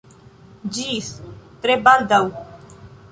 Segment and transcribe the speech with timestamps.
[0.77, 1.09] Ĝis
[1.65, 2.21] tre baldaŭ!